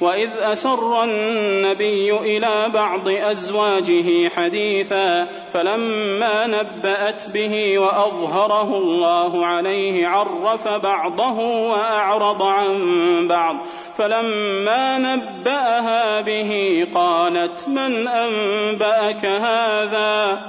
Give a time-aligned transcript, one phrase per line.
[0.00, 11.40] واذ اسر النبي إلى بعض ازواجه حديثا فلما نبات به واظهره الله عليه عرف بعضه
[11.70, 13.56] واعرض عن بعض
[13.98, 20.40] فلما نباها به قالت من انباك هذا؟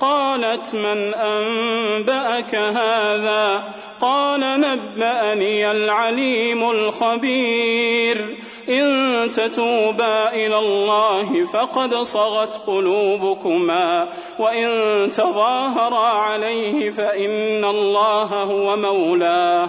[0.00, 3.62] قالت من انباك هذا؟
[4.00, 8.36] قال نباني العليم الخبير
[8.68, 14.08] إن تتوبا إلى الله فقد صغت قلوبكما
[14.38, 14.68] وإن
[15.12, 19.68] تظاهرا عليه فإن الله هو مولاه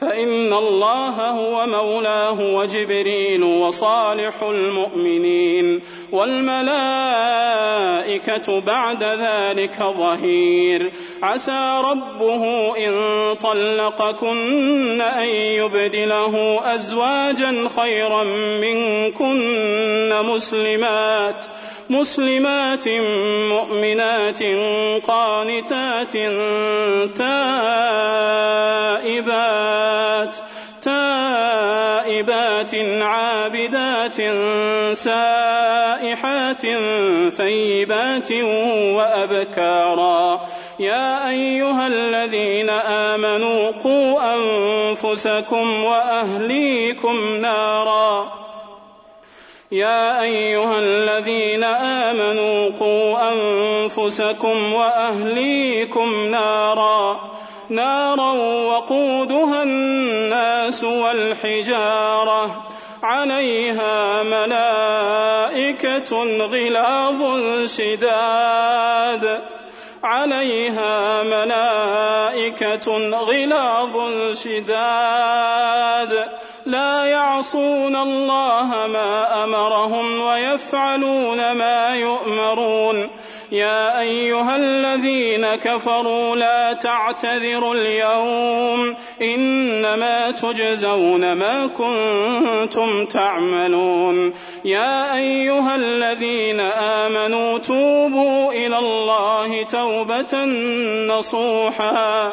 [0.00, 5.80] فإن الله هو مولاه وجبريل وصالح المؤمنين
[6.12, 6.68] والملائكة
[8.60, 10.92] بعد ذلك ظهير.
[11.22, 12.94] عسى ربه إن
[13.42, 18.24] طلقكن أن يبدله أزواجا خيرا
[18.60, 21.46] منكن مسلمات.
[21.90, 22.88] مسلمات
[23.48, 24.42] مؤمنات
[25.06, 26.12] قانتات
[27.16, 27.88] تائبات
[30.82, 34.16] تائبات عابدات
[34.96, 36.62] سائحات
[37.36, 38.32] ثيبات
[38.96, 40.48] وأبكارا.
[40.78, 48.47] يا أيها الذين آمنوا قوا أنفسكم وأهليكم نارا.
[49.72, 57.30] يا أيها الذين آمنوا قوا أنفسكم وأهليكم نارا
[57.68, 58.32] نارا
[58.66, 62.64] وقودها الناس والحجارة.
[63.02, 66.16] عليها ملائكة
[66.46, 67.22] غلاظ
[67.66, 69.40] شداد.
[70.04, 73.96] عليها ملائكة غلاظ
[74.32, 76.28] شداد.
[76.68, 83.08] لا يعصون الله ما أمرهم ويفعلون ما يؤمرون.
[83.52, 94.34] يا أيها الذين كفروا لا تعتذروا اليوم إنما تجزون ما كنتم تعملون.
[94.64, 100.44] يا أيها الذين آمنوا توبوا إلى الله توبة
[101.08, 102.32] نصوحا.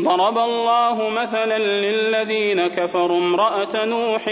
[0.00, 4.28] ضرب الله مثلا للذين كفروا امرأة نوح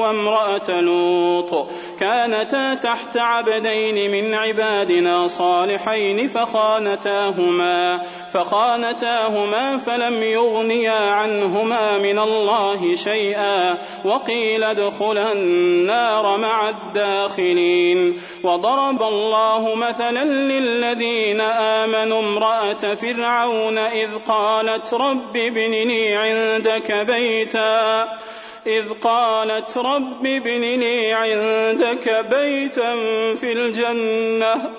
[0.00, 1.68] وامرأة لوط
[2.00, 8.00] كانتا تحت عبدين من عبادنا صالحين فخانتاهما
[8.34, 20.24] فخانتاهما فلم يغنيا عنهما من الله شيئا وقيل ادخلا النار مع الداخلين وضرب الله مثلا
[20.24, 28.18] للذين آمنوا امرأة فرعون إذ قالت رب ابن لي عندك بيتا.
[28.66, 32.94] إذ قالت رب ابن لي عندك بيتا
[33.40, 34.70] في الجنة.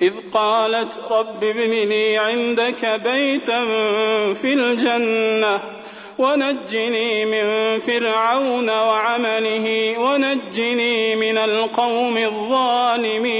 [0.00, 3.64] إذ قالت رب ابن لي عندك بيتا
[4.34, 5.60] في الجنة.
[6.18, 13.39] ونجني من فرعون وعمله ونجني من القوم الظالمين.